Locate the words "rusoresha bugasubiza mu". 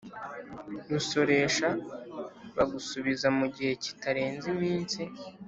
0.89-3.45